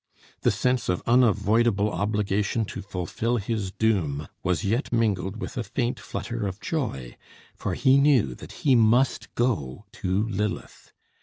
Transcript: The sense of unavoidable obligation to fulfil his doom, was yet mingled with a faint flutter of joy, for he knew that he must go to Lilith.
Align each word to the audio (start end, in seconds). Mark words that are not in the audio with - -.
The 0.41 0.49
sense 0.49 0.89
of 0.89 1.03
unavoidable 1.05 1.91
obligation 1.91 2.65
to 2.65 2.81
fulfil 2.81 3.37
his 3.37 3.71
doom, 3.71 4.27
was 4.41 4.63
yet 4.65 4.91
mingled 4.91 5.37
with 5.39 5.57
a 5.57 5.63
faint 5.63 5.99
flutter 5.99 6.47
of 6.47 6.59
joy, 6.59 7.15
for 7.55 7.75
he 7.75 7.99
knew 7.99 8.33
that 8.33 8.51
he 8.65 8.73
must 8.73 9.31
go 9.35 9.85
to 9.91 10.27
Lilith. 10.27 10.91